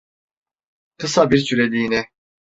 [0.97, 2.07] Kısa bir süreliğine.